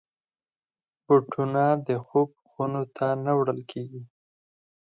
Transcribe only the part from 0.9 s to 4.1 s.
بوټونه د خوب خونو ته نه وړل کېږي.